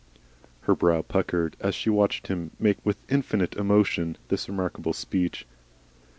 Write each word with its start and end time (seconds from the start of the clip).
Her 0.61 0.73
brow 0.73 1.03
puckered, 1.03 1.55
as 1.59 1.75
she 1.75 1.91
watched 1.91 2.25
him 2.25 2.49
make, 2.57 2.83
with 2.83 2.97
infinite 3.07 3.53
emotion, 3.55 4.17
this 4.29 4.49
remarkable 4.49 4.93
speech. 4.93 5.45